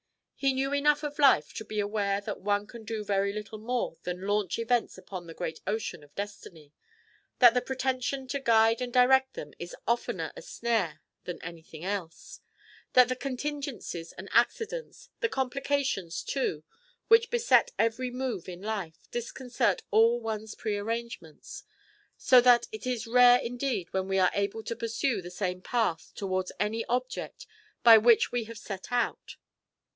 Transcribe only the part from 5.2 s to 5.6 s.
the great